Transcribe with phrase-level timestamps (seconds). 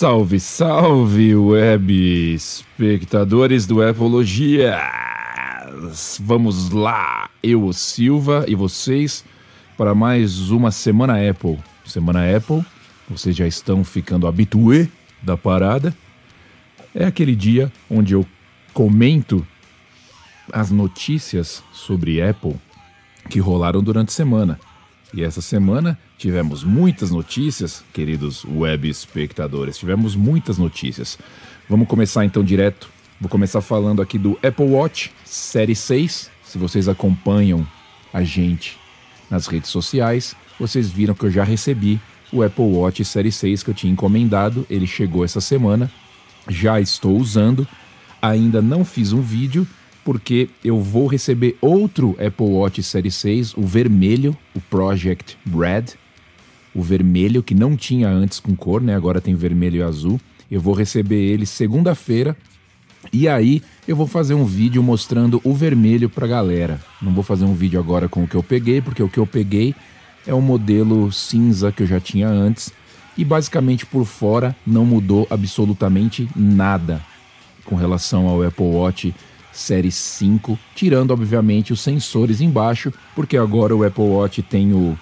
[0.00, 4.80] Salve, salve, web espectadores do Apologia!
[6.20, 9.22] Vamos lá, eu, Silva, e vocês
[9.76, 11.58] para mais uma Semana Apple.
[11.84, 12.64] Semana Apple,
[13.10, 14.88] vocês já estão ficando habituê
[15.20, 15.94] da parada.
[16.94, 18.26] É aquele dia onde eu
[18.72, 19.46] comento
[20.50, 22.56] as notícias sobre Apple
[23.28, 24.58] que rolaram durante a semana.
[25.12, 29.76] E essa semana tivemos muitas notícias, queridos web espectadores.
[29.76, 31.18] Tivemos muitas notícias.
[31.68, 32.88] Vamos começar então direto.
[33.20, 36.30] Vou começar falando aqui do Apple Watch Série 6.
[36.44, 37.66] Se vocês acompanham
[38.12, 38.78] a gente
[39.28, 42.00] nas redes sociais, vocês viram que eu já recebi
[42.32, 44.64] o Apple Watch Série 6 que eu tinha encomendado.
[44.70, 45.90] Ele chegou essa semana.
[46.48, 47.66] Já estou usando.
[48.22, 49.66] Ainda não fiz um vídeo
[50.10, 55.94] porque eu vou receber outro Apple Watch Série 6, o vermelho, o Project Red,
[56.74, 58.96] o vermelho que não tinha antes com cor, né?
[58.96, 60.20] Agora tem vermelho e azul.
[60.50, 62.36] Eu vou receber ele segunda-feira.
[63.12, 66.80] E aí eu vou fazer um vídeo mostrando o vermelho pra galera.
[67.00, 69.28] Não vou fazer um vídeo agora com o que eu peguei, porque o que eu
[69.28, 69.76] peguei
[70.26, 72.72] é um modelo cinza que eu já tinha antes
[73.16, 77.00] e basicamente por fora não mudou absolutamente nada
[77.64, 79.14] com relação ao Apple Watch
[79.52, 84.98] Série 5, tirando obviamente os sensores embaixo, porque agora o Apple Watch tem o,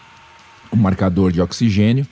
[0.71, 2.07] o marcador de oxigênio,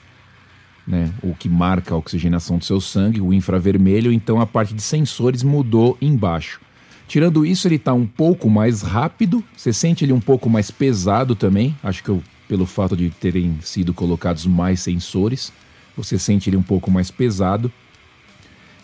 [0.87, 4.83] né, o que marca a oxigenação do seu sangue, o infravermelho, então a parte de
[4.83, 6.61] sensores mudou embaixo.
[7.09, 11.35] Tirando isso, ele está um pouco mais rápido, você sente ele um pouco mais pesado
[11.35, 15.53] também, acho que eu, pelo fato de terem sido colocados mais sensores,
[15.97, 17.73] você sente ele um pouco mais pesado.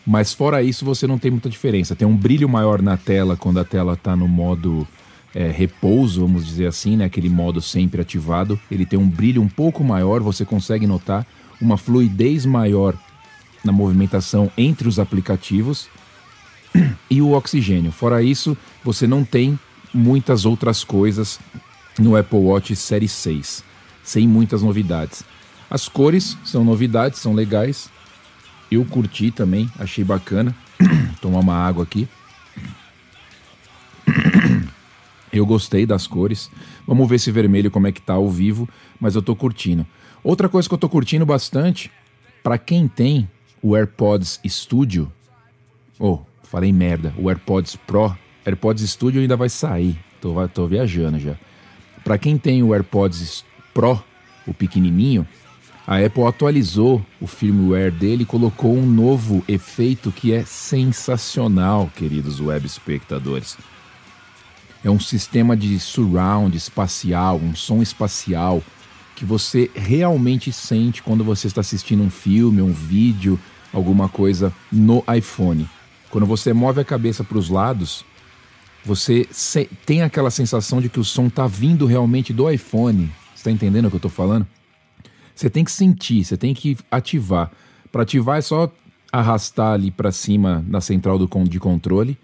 [0.06, 1.94] Mas fora isso, você não tem muita diferença.
[1.94, 4.86] Tem um brilho maior na tela quando a tela está no modo
[5.34, 7.04] é, repouso, vamos dizer assim, né?
[7.04, 8.58] aquele modo sempre ativado.
[8.70, 11.26] Ele tem um brilho um pouco maior, você consegue notar
[11.60, 12.96] uma fluidez maior
[13.64, 15.88] na movimentação entre os aplicativos
[17.08, 17.92] e o oxigênio.
[17.92, 19.58] Fora isso, você não tem
[19.94, 21.38] muitas outras coisas
[21.98, 23.62] no Apple Watch Série 6,
[24.02, 25.22] sem muitas novidades.
[25.70, 27.88] As cores são novidades, são legais.
[28.72, 30.56] Eu curti também, achei bacana.
[31.20, 32.08] Tomar uma água aqui.
[35.30, 36.50] Eu gostei das cores.
[36.86, 38.66] Vamos ver esse vermelho como é que tá ao vivo,
[38.98, 39.86] mas eu tô curtindo.
[40.22, 41.90] Outra coisa que eu tô curtindo bastante,
[42.42, 43.30] para quem tem
[43.62, 45.10] o AirPods Studio,
[45.98, 49.98] oh, falei merda, o AirPods Pro, AirPods Studio ainda vai sair.
[50.20, 51.34] Tô, tô viajando já.
[52.04, 54.02] Para quem tem o AirPods Pro,
[54.46, 55.26] o pequenininho,
[55.86, 62.40] a Apple atualizou o firmware dele e colocou um novo efeito que é sensacional, queridos
[62.40, 63.58] web espectadores.
[64.84, 68.62] É um sistema de surround espacial, um som espacial
[69.16, 73.38] que você realmente sente quando você está assistindo um filme, um vídeo,
[73.72, 75.68] alguma coisa no iPhone.
[76.10, 78.04] Quando você move a cabeça para os lados,
[78.84, 79.26] você
[79.86, 83.10] tem aquela sensação de que o som está vindo realmente do iPhone.
[83.34, 84.46] Está entendendo o que eu estou falando?
[85.34, 87.50] Você tem que sentir, você tem que ativar.
[87.90, 88.70] Para ativar é só
[89.12, 92.16] arrastar ali para cima na central do de controle,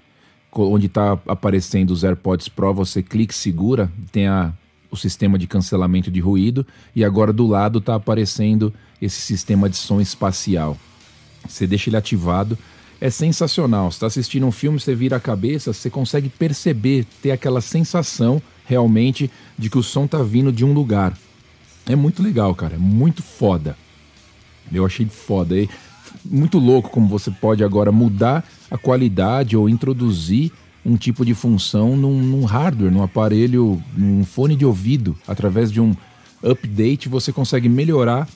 [0.52, 4.52] onde está aparecendo os AirPods Pro, você clica e segura, tem a,
[4.90, 6.66] o sistema de cancelamento de ruído
[6.96, 10.76] e agora do lado está aparecendo esse sistema de som espacial.
[11.46, 12.56] Você deixa ele ativado,
[13.00, 13.90] é sensacional.
[13.90, 18.42] Você está assistindo um filme, você vira a cabeça, você consegue perceber, ter aquela sensação
[18.64, 21.16] realmente de que o som está vindo de um lugar.
[21.88, 22.74] É muito legal, cara.
[22.74, 23.76] É muito foda.
[24.70, 25.58] Eu achei foda.
[25.58, 25.66] É
[26.24, 30.52] muito louco como você pode agora mudar a qualidade ou introduzir
[30.84, 35.16] um tipo de função num, num hardware, num aparelho, num fone de ouvido.
[35.26, 35.96] Através de um
[36.42, 38.28] update, você consegue melhorar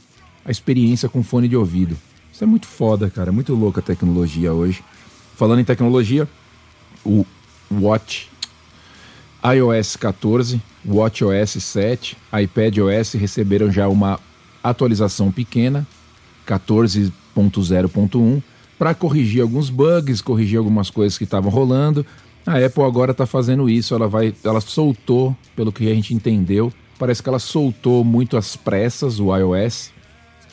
[0.45, 1.97] a experiência com fone de ouvido.
[2.33, 3.29] Isso é muito foda, cara.
[3.29, 4.83] É muito louca a tecnologia hoje.
[5.37, 6.27] Falando em tecnologia,
[7.05, 7.27] o
[7.71, 8.32] Watch
[9.45, 14.21] iOS 14, WatchOS 7, iPadOS receberam já uma
[14.63, 15.85] atualização pequena,
[16.47, 18.43] 14.0.1,
[18.79, 22.07] para corrigir alguns bugs, corrigir algumas coisas que estavam rolando.
[22.47, 26.73] A Apple agora está fazendo isso, ela vai, ela soltou, pelo que a gente entendeu,
[26.97, 29.91] parece que ela soltou muito às pressas o iOS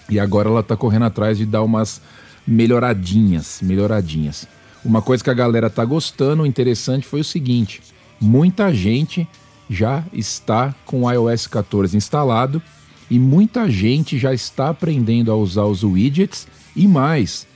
[0.10, 2.02] e agora ela está correndo atrás de dar umas
[2.46, 4.48] melhoradinhas, melhoradinhas.
[4.84, 7.82] Uma coisa que a galera tá gostando, interessante foi o seguinte:
[8.20, 9.28] muita gente
[9.70, 12.62] já está com o iOS 14 instalado
[13.10, 17.48] e muita gente já está aprendendo a usar os widgets e mais.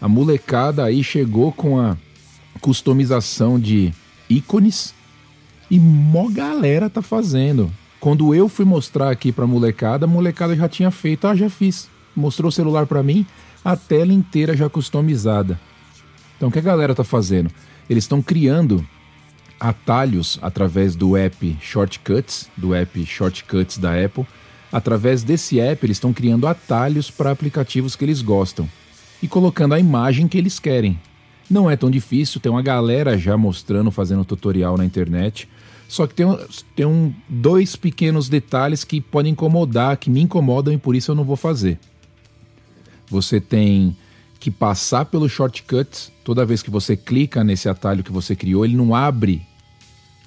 [0.00, 1.96] A molecada aí chegou com a
[2.60, 3.92] customização de
[4.28, 4.94] ícones
[5.70, 7.70] e mó galera tá fazendo.
[7.98, 11.88] Quando eu fui mostrar aqui pra molecada, a molecada já tinha feito, ah, já fiz.
[12.16, 13.26] Mostrou o celular para mim,
[13.64, 15.60] a tela inteira já customizada.
[16.36, 17.50] Então o que a galera está fazendo?
[17.88, 18.86] Eles estão criando
[19.60, 24.26] atalhos através do app Shortcuts, do app Shortcuts da Apple.
[24.72, 28.68] Através desse app, eles estão criando atalhos para aplicativos que eles gostam
[29.22, 30.98] e colocando a imagem que eles querem.
[31.50, 35.48] Não é tão difícil, tem uma galera já mostrando, fazendo tutorial na internet.
[35.88, 36.26] Só que tem,
[36.76, 41.16] tem um, dois pequenos detalhes que podem incomodar, que me incomodam e por isso eu
[41.16, 41.78] não vou fazer.
[43.08, 43.96] Você tem
[44.38, 46.12] que passar pelo shortcuts.
[46.22, 49.42] Toda vez que você clica nesse atalho que você criou, ele não abre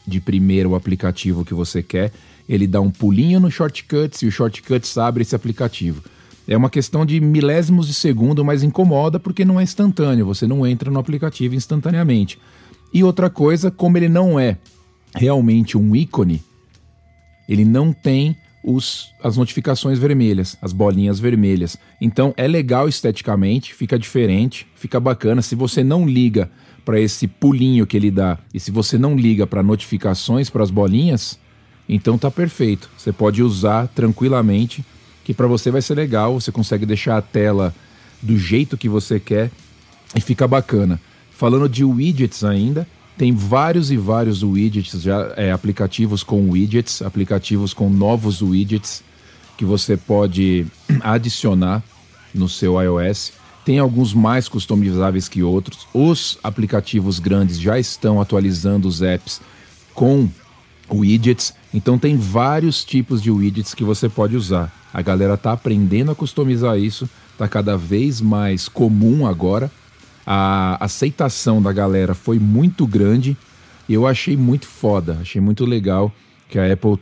[0.06, 2.12] de primeiro o aplicativo que você quer.
[2.48, 6.04] Ele dá um pulinho no shortcuts e o shortcuts abre esse aplicativo.
[6.48, 10.26] É uma questão de milésimos de segundo, mas incomoda porque não é instantâneo.
[10.26, 12.38] Você não entra no aplicativo instantaneamente.
[12.94, 14.58] E outra coisa, como ele não é
[15.16, 16.44] realmente um ícone,
[17.48, 21.78] ele não tem os, as notificações vermelhas, as bolinhas vermelhas.
[22.00, 25.42] Então é legal esteticamente, fica diferente, fica bacana.
[25.42, 26.50] Se você não liga
[26.86, 30.72] para esse pulinho que ele dá e se você não liga para notificações para as
[30.72, 31.38] bolinhas,
[31.88, 32.90] então tá perfeito.
[32.98, 34.84] Você pode usar tranquilamente,
[35.24, 36.40] que para você vai ser legal.
[36.40, 37.76] Você consegue deixar a tela
[38.22, 39.52] do jeito que você quer
[40.16, 41.00] e fica bacana.
[41.32, 42.88] Falando de widgets ainda,
[43.18, 49.04] tem vários e vários widgets, já é, aplicativos com widgets, aplicativos com novos widgets
[49.58, 50.66] que você pode
[51.02, 51.84] adicionar
[52.34, 53.34] no seu iOS.
[53.64, 55.88] Tem alguns mais customizáveis que outros.
[55.94, 59.40] Os aplicativos grandes já estão atualizando os apps
[59.94, 60.28] com
[60.92, 64.72] widgets, então tem vários tipos de widgets que você pode usar.
[64.94, 69.72] A galera tá aprendendo a customizar isso, tá cada vez mais comum agora
[70.26, 73.38] a aceitação da galera foi muito grande
[73.90, 76.12] eu achei muito foda, achei muito legal
[76.50, 76.98] que a Apple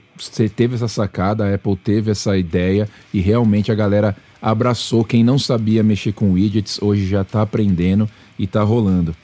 [0.55, 5.03] teve essa sacada, a Apple teve essa ideia e realmente a galera abraçou.
[5.03, 8.09] Quem não sabia mexer com widgets hoje já está aprendendo
[8.39, 9.15] e está rolando.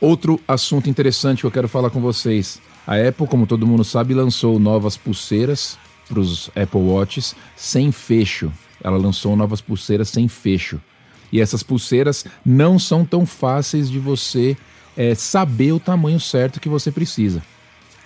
[0.00, 2.60] Outro assunto interessante que eu quero falar com vocês.
[2.86, 5.76] A Apple, como todo mundo sabe, lançou novas pulseiras
[6.08, 8.52] para os Apple Watches sem fecho.
[8.82, 10.80] Ela lançou novas pulseiras sem fecho.
[11.32, 14.56] E essas pulseiras não são tão fáceis de você
[14.96, 17.42] é, saber o tamanho certo que você precisa.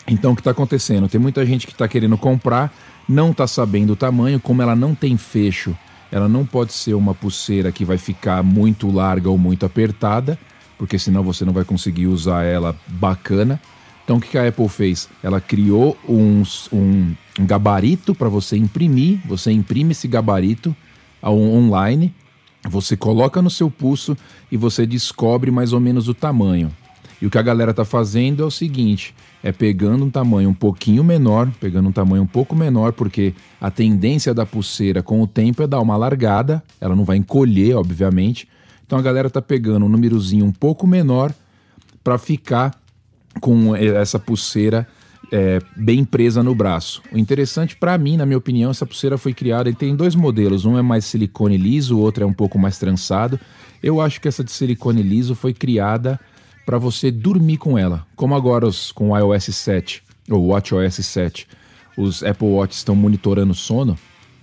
[0.07, 1.09] Então, o que está acontecendo?
[1.09, 2.75] Tem muita gente que está querendo comprar,
[3.09, 5.77] não está sabendo o tamanho, como ela não tem fecho,
[6.11, 10.39] ela não pode ser uma pulseira que vai ficar muito larga ou muito apertada,
[10.77, 13.61] porque senão você não vai conseguir usar ela bacana.
[14.05, 15.09] Então, o que a Apple fez?
[15.23, 20.75] Ela criou uns, um, um gabarito para você imprimir, você imprime esse gabarito
[21.25, 22.13] online
[22.69, 24.17] você coloca no seu pulso
[24.51, 26.71] e você descobre mais ou menos o tamanho.
[27.21, 30.55] E o que a galera está fazendo é o seguinte: é pegando um tamanho um
[30.55, 35.27] pouquinho menor, pegando um tamanho um pouco menor, porque a tendência da pulseira com o
[35.27, 38.49] tempo é dar uma largada, ela não vai encolher, obviamente.
[38.85, 41.33] Então a galera está pegando um númerozinho um pouco menor
[42.03, 42.75] para ficar
[43.41, 44.87] com essa pulseira
[45.33, 47.03] é, bem presa no braço.
[47.11, 50.67] O interessante para mim, na minha opinião, essa pulseira foi criada e tem dois modelos.
[50.67, 53.41] Um é mais silicone liso, o outro é um pouco mais trançado.
[53.83, 56.21] Eu acho que essa de silicone liso foi criada
[56.67, 58.07] para você dormir com ela.
[58.15, 61.49] Como agora os, com o iOS 7 ou WatchOS 7,
[61.97, 63.99] os Apple Watch estão monitorando sono.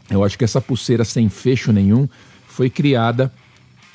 [0.10, 2.10] Eu acho que essa pulseira sem fecho nenhum
[2.48, 3.32] foi criada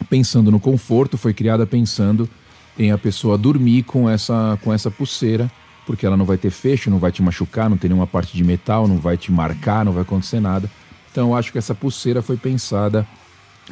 [0.08, 2.30] pensando no conforto, foi criada pensando
[2.78, 5.50] em a pessoa dormir com essa com essa pulseira
[5.86, 8.42] porque ela não vai ter fecho, não vai te machucar, não tem nenhuma parte de
[8.42, 10.70] metal, não vai te marcar, não vai acontecer nada.
[11.10, 13.06] Então eu acho que essa pulseira foi pensada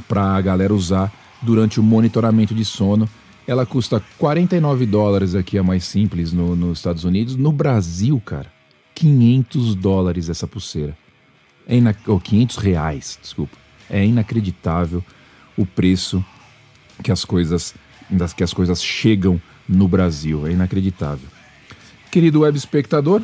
[0.09, 3.09] para a galera usar durante o monitoramento de sono.
[3.47, 7.35] Ela custa 49 dólares aqui, a mais simples no, nos Estados Unidos.
[7.35, 8.53] No Brasil, cara,
[8.95, 10.97] 500 dólares essa pulseira.
[11.67, 11.97] É ina...
[12.07, 13.57] oh, 500 reais, desculpa.
[13.91, 15.03] É inacreditável
[15.57, 16.25] o preço
[17.03, 17.75] que as coisas
[18.37, 20.47] que as coisas chegam no Brasil.
[20.47, 21.29] É inacreditável.
[22.13, 23.23] Querido web espectador,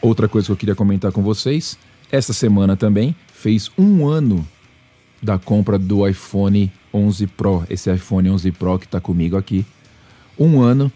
[0.00, 1.76] outra coisa que eu queria comentar com vocês,
[2.08, 4.46] essa semana também fez um ano
[5.20, 9.66] da compra do iPhone 11 Pro, esse iPhone 11 Pro que está comigo aqui.
[10.38, 10.92] Um ano,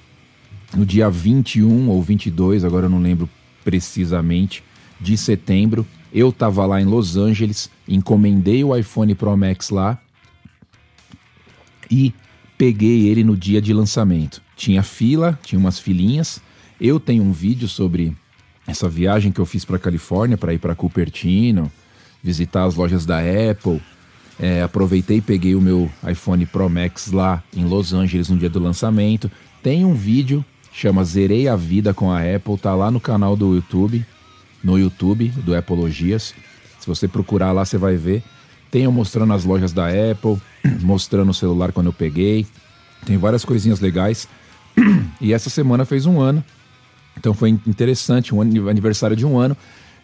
[0.73, 3.29] no dia 21 ou 22, agora eu não lembro
[3.65, 4.63] precisamente,
[5.01, 10.01] de setembro, eu estava lá em Los Angeles, encomendei o iPhone Pro Max lá
[11.91, 12.15] e
[12.57, 14.41] peguei ele no dia de lançamento.
[14.55, 16.41] Tinha fila, tinha umas filinhas,
[16.85, 18.15] eu tenho um vídeo sobre
[18.67, 21.73] essa viagem que eu fiz para Califórnia para ir para Cupertino,
[22.23, 23.81] visitar as lojas da Apple.
[24.39, 28.51] É, aproveitei e peguei o meu iPhone Pro Max lá em Los Angeles no dia
[28.51, 29.31] do lançamento.
[29.63, 33.55] Tem um vídeo, chama Zerei a Vida com a Apple, tá lá no canal do
[33.55, 34.05] YouTube,
[34.63, 36.35] no YouTube do Apologias.
[36.79, 38.23] Se você procurar lá, você vai ver.
[38.71, 40.37] Tem eu mostrando as lojas da Apple,
[40.83, 42.47] mostrando o celular quando eu peguei.
[43.07, 44.29] Tem várias coisinhas legais.
[45.21, 46.45] E essa semana fez um ano.
[47.17, 49.57] Então foi interessante, um aniversário de um ano.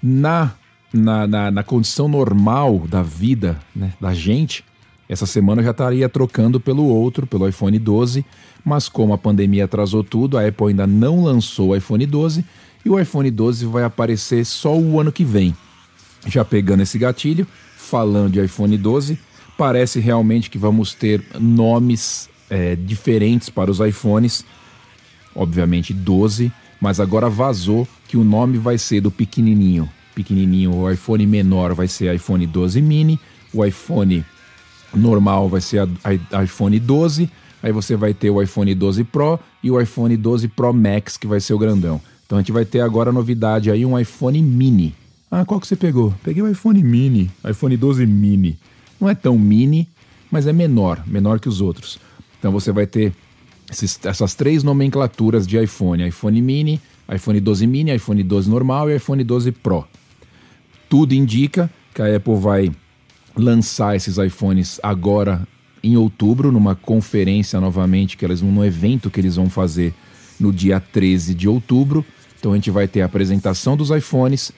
[0.03, 0.53] Na,
[0.93, 4.65] na, na, na condição normal da vida né, da gente,
[5.09, 8.25] essa semana eu já estaria trocando pelo outro, pelo iPhone 12.
[8.65, 12.45] Mas como a pandemia atrasou tudo, a Apple ainda não lançou o iPhone 12
[12.85, 15.55] e o iPhone 12 vai aparecer só o ano que vem.
[16.27, 19.19] Já pegando esse gatilho, falando de iPhone 12,
[19.59, 24.45] parece realmente que vamos ter nomes é, diferentes para os iPhones,
[25.35, 29.89] obviamente 12, mas agora vazou que o nome vai ser do pequenininho.
[30.15, 33.21] Pequenininho, o iPhone menor vai ser iPhone 12 mini,
[33.53, 34.25] o iPhone
[34.95, 35.89] normal vai ser
[36.43, 37.31] iPhone 12,
[37.63, 41.27] aí você vai ter o iPhone 12 Pro e o iPhone 12 Pro Max, que
[41.27, 42.01] vai ser o grandão.
[42.27, 44.95] Então a gente vai ter agora a novidade aí, um iPhone mini.
[45.31, 46.13] Ah, qual que você pegou?
[46.25, 48.59] Peguei o iPhone mini, iPhone 12 mini.
[49.01, 49.89] Não é tão mini,
[50.31, 51.99] mas é menor, menor que os outros.
[52.39, 53.13] Então você vai ter
[53.71, 56.81] esses, essas três nomenclaturas de iPhone: iPhone mini,
[57.13, 59.87] iPhone 12 mini, iPhone 12 normal e iPhone 12 Pro.
[60.89, 62.73] Tudo indica que a Apple vai
[63.37, 65.47] lançar esses iPhones agora
[65.83, 69.95] em outubro, numa conferência novamente, que eles, num evento que eles vão fazer
[70.39, 72.05] no dia 13 de outubro.
[72.39, 74.53] Então a gente vai ter a apresentação dos iPhones.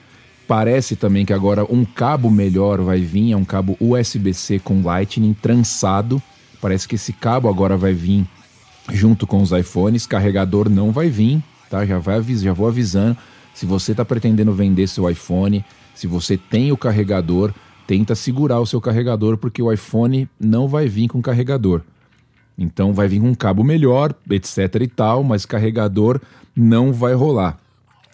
[0.47, 5.33] Parece também que agora um cabo melhor vai vir, é um cabo USB-C com Lightning
[5.33, 6.21] trançado.
[6.59, 8.25] Parece que esse cabo agora vai vir
[8.91, 10.05] junto com os iPhones.
[10.05, 11.85] Carregador não vai vir, tá?
[11.85, 13.17] Já, vai, já vou avisando.
[13.53, 15.63] Se você está pretendendo vender seu iPhone,
[15.93, 17.53] se você tem o carregador,
[17.85, 21.81] tenta segurar o seu carregador porque o iPhone não vai vir com carregador.
[22.57, 26.19] Então vai vir com um cabo melhor, etc e tal, mas carregador
[26.55, 27.59] não vai rolar.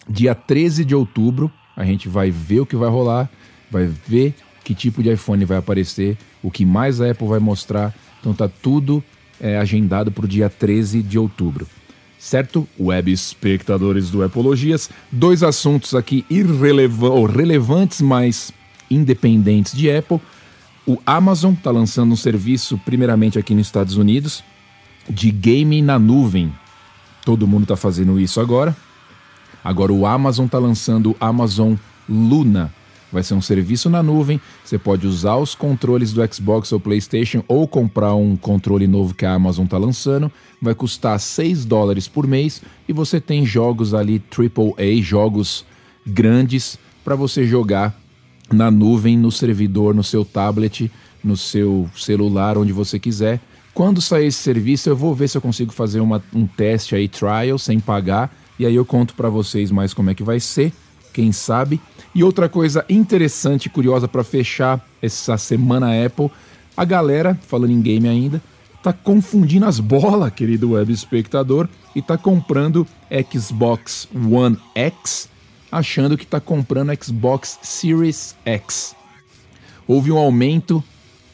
[0.08, 3.30] Dia 13 de outubro, a gente vai ver o que vai rolar,
[3.70, 4.34] vai ver
[4.64, 7.94] que tipo de iPhone vai aparecer, o que mais a Apple vai mostrar.
[8.20, 9.02] Então tá tudo
[9.40, 11.66] é, agendado para o dia 13 de outubro.
[12.18, 12.68] Certo?
[12.78, 18.52] Web espectadores do Apologias, dois assuntos aqui irrelevantes, ou relevantes, mas
[18.90, 20.20] independentes de Apple.
[20.86, 24.44] O Amazon está lançando um serviço, primeiramente aqui nos Estados Unidos,
[25.08, 26.52] de game na nuvem.
[27.24, 28.76] Todo mundo está fazendo isso agora.
[29.62, 31.74] Agora o Amazon está lançando o Amazon
[32.08, 32.72] Luna.
[33.12, 34.40] Vai ser um serviço na nuvem.
[34.64, 39.26] Você pode usar os controles do Xbox ou PlayStation ou comprar um controle novo que
[39.26, 40.30] a Amazon está lançando.
[40.62, 45.64] Vai custar 6 dólares por mês e você tem jogos ali AAA, jogos
[46.06, 47.98] grandes para você jogar
[48.52, 50.90] na nuvem, no servidor, no seu tablet,
[51.22, 53.40] no seu celular, onde você quiser.
[53.72, 57.08] Quando sair esse serviço, eu vou ver se eu consigo fazer uma, um teste aí,
[57.08, 60.72] trial, sem pagar, e aí eu conto para vocês mais como é que vai ser,
[61.12, 61.80] quem sabe.
[62.14, 66.30] E outra coisa interessante e curiosa para fechar essa semana Apple,
[66.76, 68.42] a galera, falando em game ainda,
[68.82, 72.86] tá confundindo as bolas, querido web espectador, e tá comprando
[73.30, 75.28] Xbox One X
[75.70, 78.96] achando que está comprando Xbox Series X.
[79.86, 80.82] Houve um aumento,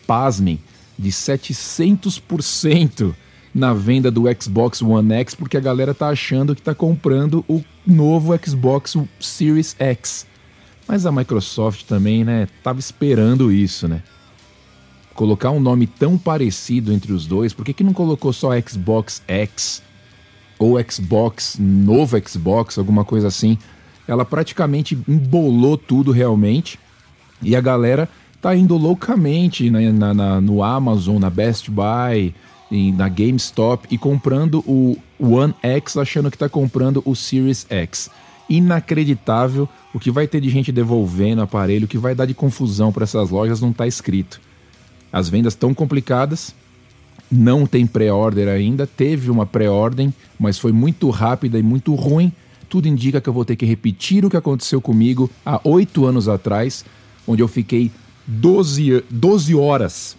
[0.07, 0.61] pasmem,
[0.99, 3.15] de 700%
[3.57, 7.65] na venda do Xbox One X, porque a galera tá achando que está comprando o
[7.87, 10.27] novo Xbox Series X.
[10.87, 14.03] Mas a Microsoft também, né, tava esperando isso, né?
[15.15, 19.23] Colocar um nome tão parecido entre os dois, por que, que não colocou só Xbox
[19.27, 19.83] X?
[20.59, 23.59] Ou Xbox, novo Xbox, alguma coisa assim?
[24.07, 26.79] ela praticamente embolou tudo realmente.
[27.43, 28.09] E a galera
[28.41, 32.35] tá indo loucamente na, na, na, no Amazon, na Best Buy,
[32.71, 38.11] na GameStop e comprando o One X achando que tá comprando o Series X.
[38.49, 42.93] Inacreditável o que vai ter de gente devolvendo aparelho, o que vai dar de confusão
[42.93, 44.41] para essas lojas não tá escrito.
[45.13, 46.55] As vendas estão complicadas,
[47.31, 52.33] não tem pré-order ainda, teve uma pré-ordem, mas foi muito rápida e muito ruim
[52.69, 56.29] tudo indica que eu vou ter que repetir o que aconteceu comigo há oito anos
[56.29, 56.85] atrás,
[57.27, 57.91] onde eu fiquei
[58.27, 60.17] 12, 12 horas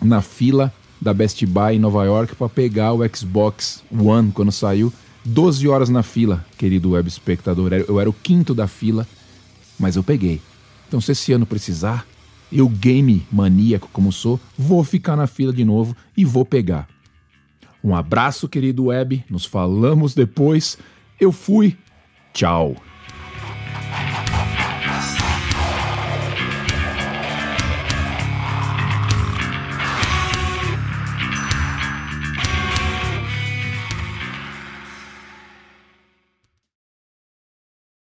[0.00, 4.92] na fila da Best Buy em Nova York para pegar o Xbox One quando saiu.
[5.24, 7.72] 12 horas na fila, querido web espectador.
[7.72, 9.06] Eu era o quinto da fila,
[9.78, 10.40] mas eu peguei.
[10.86, 12.06] Então, se esse ano precisar,
[12.50, 16.88] eu, game maníaco como sou, vou ficar na fila de novo e vou pegar.
[17.84, 19.22] Um abraço, querido web.
[19.30, 20.78] Nos falamos depois.
[21.20, 21.76] Eu fui.
[22.32, 22.74] Tchau.